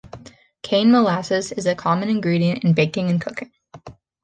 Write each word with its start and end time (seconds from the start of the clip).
Cane 0.63 0.91
molasses 0.91 1.51
is 1.51 1.67
a 1.67 1.75
common 1.75 2.09
ingredient 2.09 2.63
in 2.63 2.73
baking 2.73 3.11
and 3.11 3.21
cooking. 3.21 3.51